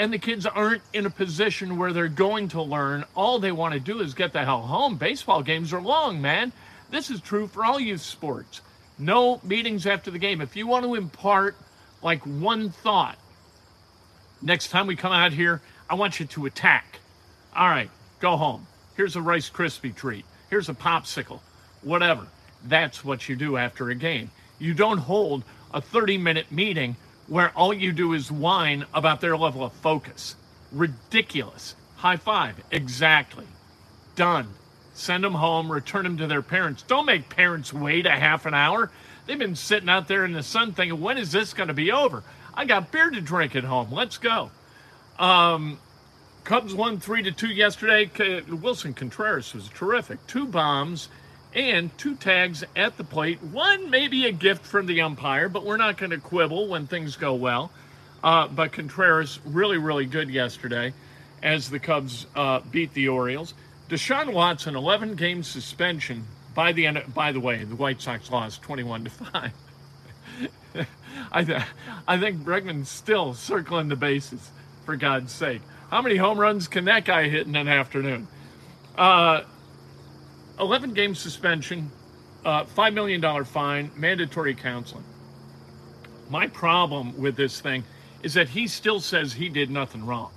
and 0.00 0.10
the 0.10 0.18
kids 0.18 0.46
aren't 0.46 0.80
in 0.94 1.04
a 1.04 1.10
position 1.10 1.76
where 1.76 1.92
they're 1.92 2.08
going 2.08 2.48
to 2.48 2.62
learn. 2.62 3.04
All 3.14 3.38
they 3.38 3.52
want 3.52 3.74
to 3.74 3.80
do 3.80 4.00
is 4.00 4.14
get 4.14 4.32
the 4.32 4.42
hell 4.42 4.62
home. 4.62 4.96
Baseball 4.96 5.42
games 5.42 5.74
are 5.74 5.82
long, 5.82 6.22
man. 6.22 6.52
This 6.88 7.10
is 7.10 7.20
true 7.20 7.46
for 7.46 7.66
all 7.66 7.78
youth 7.78 8.00
sports. 8.00 8.62
No 9.00 9.40
meetings 9.42 9.86
after 9.86 10.10
the 10.10 10.18
game. 10.18 10.42
If 10.42 10.56
you 10.56 10.66
want 10.66 10.84
to 10.84 10.94
impart 10.94 11.56
like 12.02 12.20
one 12.26 12.68
thought, 12.68 13.18
next 14.42 14.68
time 14.68 14.86
we 14.86 14.94
come 14.94 15.12
out 15.12 15.32
here, 15.32 15.62
I 15.88 15.94
want 15.94 16.20
you 16.20 16.26
to 16.26 16.44
attack. 16.44 17.00
All 17.56 17.68
right, 17.68 17.90
go 18.20 18.36
home. 18.36 18.66
Here's 18.96 19.16
a 19.16 19.22
Rice 19.22 19.48
Krispie 19.48 19.96
treat. 19.96 20.26
Here's 20.50 20.68
a 20.68 20.74
popsicle. 20.74 21.40
Whatever. 21.82 22.26
That's 22.64 23.02
what 23.02 23.26
you 23.26 23.36
do 23.36 23.56
after 23.56 23.88
a 23.88 23.94
game. 23.94 24.30
You 24.58 24.74
don't 24.74 24.98
hold 24.98 25.44
a 25.72 25.80
30 25.80 26.18
minute 26.18 26.52
meeting 26.52 26.96
where 27.26 27.50
all 27.56 27.72
you 27.72 27.92
do 27.92 28.12
is 28.12 28.30
whine 28.30 28.84
about 28.92 29.22
their 29.22 29.36
level 29.36 29.64
of 29.64 29.72
focus. 29.72 30.36
Ridiculous. 30.72 31.74
High 31.96 32.16
five. 32.16 32.56
Exactly. 32.70 33.46
Done. 34.14 34.48
Send 34.92 35.24
them 35.24 35.34
home, 35.34 35.70
return 35.70 36.04
them 36.04 36.18
to 36.18 36.26
their 36.26 36.42
parents. 36.42 36.82
Don't 36.82 37.06
make 37.06 37.28
parents 37.28 37.72
wait 37.72 38.06
a 38.06 38.10
half 38.10 38.46
an 38.46 38.54
hour. 38.54 38.90
They've 39.26 39.38
been 39.38 39.56
sitting 39.56 39.88
out 39.88 40.08
there 40.08 40.24
in 40.24 40.32
the 40.32 40.42
sun 40.42 40.72
thinking, 40.72 41.00
when 41.00 41.18
is 41.18 41.32
this 41.32 41.54
going 41.54 41.68
to 41.68 41.74
be 41.74 41.92
over? 41.92 42.22
I 42.54 42.64
got 42.64 42.90
beer 42.90 43.10
to 43.10 43.20
drink 43.20 43.54
at 43.54 43.64
home. 43.64 43.92
Let's 43.92 44.18
go. 44.18 44.50
Um, 45.18 45.78
Cubs 46.44 46.74
won 46.74 46.98
three 46.98 47.22
to 47.22 47.32
two 47.32 47.48
yesterday. 47.48 48.06
Willson 48.48 48.94
Contreras 48.94 49.54
was 49.54 49.68
terrific. 49.68 50.26
Two 50.26 50.46
bombs 50.46 51.08
and 51.54 51.96
two 51.98 52.16
tags 52.16 52.64
at 52.74 52.96
the 52.96 53.04
plate. 53.04 53.42
One 53.42 53.90
maybe 53.90 54.26
a 54.26 54.32
gift 54.32 54.64
from 54.64 54.86
the 54.86 55.02
umpire, 55.02 55.48
but 55.48 55.64
we're 55.64 55.76
not 55.76 55.96
going 55.96 56.10
to 56.10 56.18
quibble 56.18 56.68
when 56.68 56.86
things 56.86 57.16
go 57.16 57.34
well. 57.34 57.70
Uh, 58.22 58.48
but 58.48 58.72
Contreras 58.72 59.40
really, 59.44 59.78
really 59.78 60.06
good 60.06 60.30
yesterday 60.30 60.92
as 61.42 61.70
the 61.70 61.78
Cubs 61.78 62.26
uh, 62.34 62.60
beat 62.70 62.92
the 62.94 63.08
Orioles. 63.08 63.54
Deshaun 63.90 64.32
Watson, 64.32 64.76
11 64.76 65.16
game 65.16 65.42
suspension. 65.42 66.24
By 66.54 66.72
the 66.72 66.86
end, 66.86 66.98
of, 66.98 67.12
by 67.12 67.32
the 67.32 67.40
way, 67.40 67.64
the 67.64 67.74
White 67.74 68.00
Sox 68.00 68.30
lost 68.30 68.62
21 68.62 69.04
to 69.04 69.10
five. 69.10 69.52
I, 71.32 71.44
th- 71.44 71.62
I 72.06 72.18
think 72.18 72.38
Bregman's 72.42 72.88
still 72.88 73.34
circling 73.34 73.88
the 73.88 73.96
bases, 73.96 74.50
for 74.84 74.96
God's 74.96 75.32
sake. 75.32 75.62
How 75.90 76.02
many 76.02 76.16
home 76.16 76.38
runs 76.38 76.68
can 76.68 76.84
that 76.86 77.04
guy 77.04 77.28
hit 77.28 77.46
in 77.46 77.56
an 77.56 77.68
afternoon? 77.68 78.28
Uh, 78.96 79.42
11 80.58 80.94
game 80.94 81.14
suspension, 81.14 81.90
uh, 82.44 82.64
$5 82.64 82.94
million 82.94 83.44
fine, 83.44 83.90
mandatory 83.96 84.54
counseling. 84.54 85.04
My 86.28 86.46
problem 86.46 87.16
with 87.20 87.34
this 87.36 87.60
thing 87.60 87.82
is 88.22 88.34
that 88.34 88.48
he 88.48 88.68
still 88.68 89.00
says 89.00 89.32
he 89.32 89.48
did 89.48 89.70
nothing 89.70 90.06
wrong. 90.06 90.30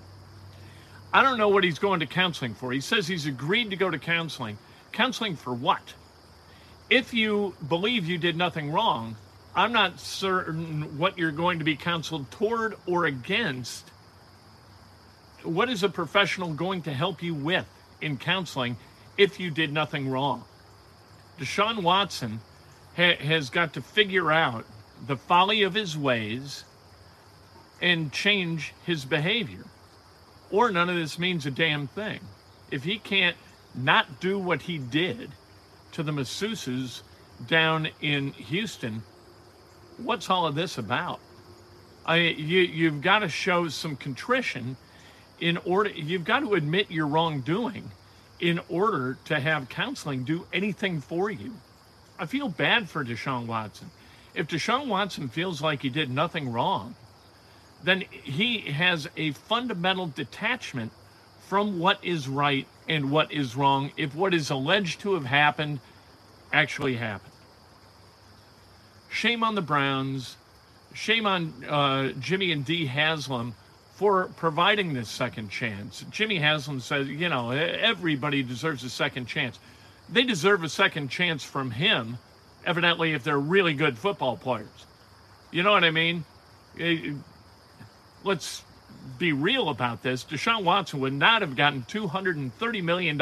I 1.13 1.22
don't 1.22 1.38
know 1.38 1.50
what 1.50 1.63
he's 1.63 1.77
going 1.77 2.00
to 2.00 2.08
counseling 2.08 2.55
for. 2.55 2.72
He 2.72 2.82
says 2.82 3.08
he's 3.08 3.27
agreed 3.27 3.70
to 3.70 3.75
go 3.75 3.89
to 3.91 4.00
counseling. 4.00 4.58
Counseling 4.91 5.36
for 5.36 5.53
what? 5.53 5.93
If 6.89 7.13
you 7.13 7.55
believe 7.67 8.08
you 8.08 8.17
did 8.17 8.36
nothing 8.36 8.72
wrong, 8.72 9.15
I'm 9.55 9.72
not 9.72 10.00
certain 10.00 10.98
what 10.98 11.17
you're 11.20 11.32
going 11.32 11.60
to 11.60 11.65
be 11.65 11.75
counseled 11.75 12.32
toward 12.32 12.75
or 12.88 13.05
against. 13.05 13.88
What 15.43 15.70
is 15.70 15.84
a 15.84 15.89
professional 15.89 16.53
going 16.53 16.82
to 16.84 16.93
help 16.93 17.22
you 17.22 17.36
with 17.36 17.67
in 18.01 18.17
counseling 18.17 18.77
if 19.15 19.39
you 19.39 19.51
did 19.51 19.72
nothing 19.72 20.10
wrong. 20.10 20.43
Deshaun 21.39 21.84
Watson 21.84 22.39
ha- 22.98 23.17
has 23.17 23.51
got 23.51 23.74
to 23.74 23.82
figure 23.82 24.32
out 24.32 24.65
the 25.05 25.17
folly 25.17 25.62
of 25.63 25.75
his 25.75 25.96
ways 25.96 26.63
and 27.82 28.12
change 28.12 28.74
his 28.86 29.05
behavior. 29.05 29.65
Or 30.53 30.69
none 30.69 30.88
of 30.88 30.95
this 30.95 31.17
means 31.17 31.48
a 31.48 31.51
damn 31.51 31.88
thing. 31.88 32.19
If 32.69 32.83
he 32.83 33.00
can't 33.00 33.36
not 33.74 34.22
do 34.22 34.38
what 34.38 34.62
he 34.62 34.77
did 34.77 35.31
to 35.93 36.03
the 36.03 36.12
masseuses 36.12 37.01
down 37.48 37.89
in 38.01 38.33
Houston, 38.33 39.01
what's 39.98 40.29
all 40.29 40.45
of 40.45 40.53
this 40.53 40.77
about? 40.77 41.19
I, 42.05 42.17
you, 42.17 42.60
you've 42.60 43.01
got 43.01 43.19
to 43.19 43.29
show 43.29 43.67
some 43.67 43.95
contrition 43.95 44.77
in 45.39 45.57
order, 45.57 45.89
you've 45.89 46.24
got 46.24 46.41
to 46.41 46.53
admit 46.53 46.91
your 46.91 47.07
wrongdoing 47.07 47.89
in 48.39 48.60
order 48.69 49.17
to 49.25 49.39
have 49.39 49.69
counseling 49.69 50.24
do 50.24 50.45
anything 50.53 51.01
for 51.01 51.31
you. 51.31 51.55
I 52.19 52.27
feel 52.27 52.48
bad 52.48 52.88
for 52.88 53.03
Deshaun 53.03 53.48
Watson. 53.48 53.89
If 54.36 54.50
Deshaun 54.50 54.86
Watson 54.86 55.29
feels 55.29 55.63
like 55.63 55.81
he 55.81 55.89
did 55.89 56.12
nothing 56.12 56.51
wrong, 56.51 56.93
then 57.84 58.02
he 58.10 58.60
has 58.60 59.08
a 59.18 59.32
fundamental 59.32 60.08
detachment 60.08 60.92
from 61.48 61.80
what 61.80 62.04
is 62.04 62.28
right 62.28 62.66
and 62.88 63.12
what 63.12 63.32
is 63.32 63.56
wrong 63.56 63.92
if 63.98 64.16
what 64.16 64.34
is 64.34 64.50
alleged 64.50 65.02
to 65.02 65.13
have 65.13 65.25
happened 65.25 65.80
actually 66.52 66.96
happened. 66.96 67.34
Shame 69.10 69.44
on 69.44 69.56
the 69.56 69.62
Browns. 69.62 70.38
Shame 70.94 71.25
on 71.25 71.54
uh, 71.68 72.12
Jimmy 72.20 72.52
and 72.52 72.66
Dee 72.66 72.86
Haslam 72.86 73.54
for 73.96 74.25
providing 74.38 74.94
this 74.94 75.10
second 75.10 75.50
chance. 75.50 76.04
Jimmy 76.10 76.38
Haslam 76.38 76.80
says, 76.80 77.08
you 77.08 77.30
know, 77.30 77.52
everybody 77.52 78.42
deserves 78.44 78.84
a 78.84 78.90
second 78.90 79.28
chance. 79.28 79.60
They 80.10 80.24
deserve 80.24 80.63
a 80.63 80.70
second 80.70 81.10
chance 81.10 81.44
from 81.44 81.72
him, 81.72 82.18
evidently, 82.66 83.13
if 83.13 83.24
they're 83.24 83.40
really 83.40 83.74
good 83.74 83.98
football 83.98 84.36
players. 84.36 84.68
You 85.52 85.63
know 85.63 85.72
what 85.72 85.84
I 85.84 85.92
mean? 85.92 86.25
Let's 88.24 88.63
be 89.18 89.34
real 89.34 89.70
about 89.70 90.03
this. 90.03 90.24
Deshaun 90.24 90.63
Watson 90.63 91.00
would 91.01 91.13
not 91.13 91.42
have 91.42 91.56
gotten 91.56 91.84
$230 91.84 92.84
million 92.84 93.22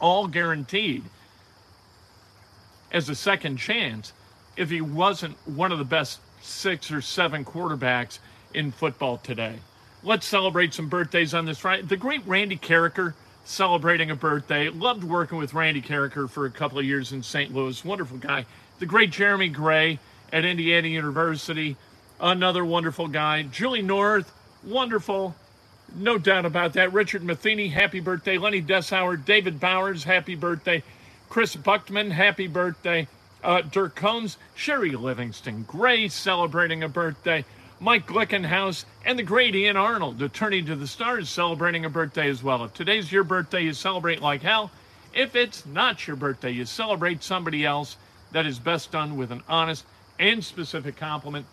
all 0.00 0.26
guaranteed 0.26 1.04
as 2.90 3.08
a 3.08 3.14
second 3.14 3.56
chance 3.56 4.12
if 4.56 4.70
he 4.70 4.80
wasn't 4.80 5.36
one 5.46 5.72
of 5.72 5.78
the 5.78 5.84
best 5.84 6.20
six 6.42 6.90
or 6.90 7.00
seven 7.00 7.44
quarterbacks 7.44 8.18
in 8.52 8.70
football 8.70 9.16
today. 9.16 9.56
Let's 10.02 10.26
celebrate 10.26 10.74
some 10.74 10.88
birthdays 10.88 11.32
on 11.32 11.46
this 11.46 11.58
Friday. 11.58 11.82
The 11.82 11.96
great 11.96 12.26
Randy 12.26 12.56
Karraker 12.56 13.14
celebrating 13.44 14.10
a 14.10 14.16
birthday. 14.16 14.68
Loved 14.68 15.04
working 15.04 15.38
with 15.38 15.54
Randy 15.54 15.80
Karraker 15.80 16.28
for 16.28 16.44
a 16.46 16.50
couple 16.50 16.78
of 16.78 16.84
years 16.84 17.12
in 17.12 17.22
St. 17.22 17.54
Louis. 17.54 17.84
Wonderful 17.84 18.18
guy. 18.18 18.46
The 18.78 18.86
great 18.86 19.10
Jeremy 19.10 19.48
Gray 19.48 19.98
at 20.32 20.44
Indiana 20.44 20.88
University. 20.88 21.76
Another 22.20 22.64
wonderful 22.64 23.08
guy. 23.08 23.42
Julie 23.44 23.82
North, 23.82 24.32
wonderful. 24.64 25.34
No 25.94 26.18
doubt 26.18 26.46
about 26.46 26.72
that. 26.74 26.92
Richard 26.92 27.22
Matheny, 27.22 27.68
happy 27.68 28.00
birthday. 28.00 28.38
Lenny 28.38 28.62
Dessauer, 28.62 29.22
David 29.22 29.60
Bowers, 29.60 30.04
happy 30.04 30.34
birthday. 30.34 30.82
Chris 31.28 31.56
Buckman, 31.56 32.10
happy 32.10 32.46
birthday. 32.46 33.08
uh, 33.42 33.62
Dirk 33.62 33.94
Combs, 33.94 34.36
Sherry 34.54 34.92
Livingston 34.92 35.64
Gray 35.64 36.08
celebrating 36.08 36.82
a 36.82 36.88
birthday, 36.88 37.44
Mike 37.80 38.06
Glickenhaus, 38.06 38.84
and 39.04 39.18
the 39.18 39.22
great 39.24 39.54
Ian 39.54 39.76
Arnold, 39.76 40.22
attorney 40.22 40.62
to 40.62 40.76
the 40.76 40.86
stars, 40.86 41.28
celebrating 41.28 41.84
a 41.84 41.90
birthday 41.90 42.28
as 42.28 42.42
well. 42.42 42.64
If 42.64 42.74
today's 42.74 43.10
your 43.10 43.24
birthday, 43.24 43.62
you 43.62 43.72
celebrate 43.72 44.22
like 44.22 44.42
hell. 44.42 44.70
If 45.12 45.34
it's 45.34 45.66
not 45.66 46.06
your 46.06 46.16
birthday, 46.16 46.52
you 46.52 46.64
celebrate 46.64 47.22
somebody 47.22 47.64
else. 47.66 47.96
That 48.30 48.46
is 48.46 48.58
best 48.58 48.92
done 48.92 49.16
with 49.16 49.30
an 49.32 49.42
honest 49.48 49.84
and 50.18 50.42
specific 50.44 50.96
compliment. 50.96 51.46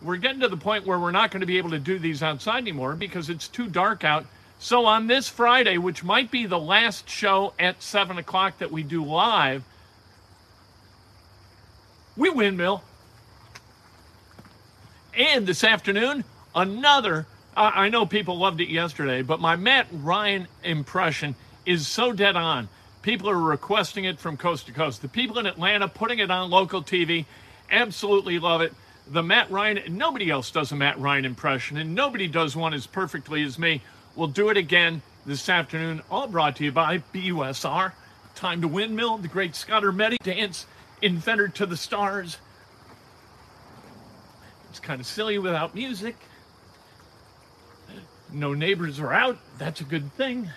We're 0.00 0.16
getting 0.16 0.40
to 0.40 0.48
the 0.48 0.56
point 0.56 0.86
where 0.86 0.98
we're 0.98 1.10
not 1.10 1.30
going 1.30 1.40
to 1.40 1.46
be 1.46 1.58
able 1.58 1.70
to 1.70 1.78
do 1.78 1.98
these 1.98 2.22
outside 2.22 2.58
anymore 2.58 2.94
because 2.94 3.28
it's 3.28 3.48
too 3.48 3.68
dark 3.68 4.04
out. 4.04 4.26
So 4.60 4.86
on 4.86 5.06
this 5.06 5.28
Friday, 5.28 5.78
which 5.78 6.04
might 6.04 6.30
be 6.30 6.46
the 6.46 6.58
last 6.58 7.08
show 7.08 7.52
at 7.58 7.82
7 7.82 8.18
o'clock 8.18 8.58
that 8.58 8.70
we 8.70 8.82
do 8.82 9.04
live, 9.04 9.64
we 12.16 12.30
windmill. 12.30 12.82
And 15.16 15.46
this 15.46 15.64
afternoon, 15.64 16.24
another. 16.54 17.26
I 17.56 17.86
I 17.86 17.88
know 17.88 18.06
people 18.06 18.38
loved 18.38 18.60
it 18.60 18.68
yesterday, 18.68 19.22
but 19.22 19.40
my 19.40 19.56
Matt 19.56 19.86
Ryan 19.92 20.46
impression 20.62 21.34
is 21.66 21.86
so 21.86 22.12
dead 22.12 22.36
on. 22.36 22.68
People 23.02 23.30
are 23.30 23.38
requesting 23.38 24.04
it 24.04 24.18
from 24.18 24.36
coast 24.36 24.66
to 24.66 24.72
coast. 24.72 25.02
The 25.02 25.08
people 25.08 25.38
in 25.38 25.46
Atlanta 25.46 25.88
putting 25.88 26.18
it 26.18 26.30
on 26.30 26.50
local 26.50 26.82
TV 26.82 27.26
absolutely 27.70 28.38
love 28.38 28.60
it. 28.60 28.72
The 29.10 29.22
Matt 29.22 29.50
Ryan, 29.50 29.96
nobody 29.96 30.30
else 30.30 30.50
does 30.50 30.70
a 30.70 30.76
Matt 30.76 30.98
Ryan 30.98 31.24
impression, 31.24 31.78
and 31.78 31.94
nobody 31.94 32.28
does 32.28 32.54
one 32.54 32.74
as 32.74 32.86
perfectly 32.86 33.42
as 33.42 33.58
me. 33.58 33.80
We'll 34.14 34.28
do 34.28 34.50
it 34.50 34.58
again 34.58 35.00
this 35.24 35.48
afternoon, 35.48 36.02
all 36.10 36.28
brought 36.28 36.56
to 36.56 36.64
you 36.64 36.72
by 36.72 36.98
BUSR. 37.14 37.92
Time 38.34 38.60
to 38.60 38.68
Windmill, 38.68 39.18
the 39.18 39.28
great 39.28 39.56
Scott 39.56 39.82
Meddy 39.82 40.18
dance, 40.22 40.66
inventor 41.00 41.48
to 41.48 41.64
the 41.64 41.76
stars. 41.76 42.36
It's 44.68 44.80
kind 44.80 45.00
of 45.00 45.06
silly 45.06 45.38
without 45.38 45.74
music. 45.74 46.16
No 48.30 48.52
neighbors 48.52 49.00
are 49.00 49.12
out. 49.12 49.38
That's 49.56 49.80
a 49.80 49.84
good 49.84 50.12
thing. 50.14 50.50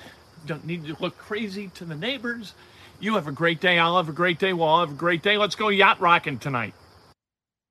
Don't 0.46 0.66
need 0.66 0.86
to 0.88 0.98
look 1.00 1.18
crazy 1.18 1.70
to 1.76 1.86
the 1.86 1.96
neighbors. 1.96 2.54
You 3.00 3.16
have 3.16 3.28
a 3.28 3.32
great 3.32 3.62
day. 3.62 3.80
I'll 3.80 3.96
have 3.96 4.10
a 4.10 4.14
great 4.14 4.40
day. 4.40 4.52
We'll 4.52 4.68
all 4.68 4.82
have 4.82 4.92
a 4.92 4.96
great 4.96 5.22
day. 5.22 5.38
Let's 5.38 5.56
go 5.56 5.70
yacht 5.70 6.02
rocking 6.02 6.38
tonight. 6.38 6.74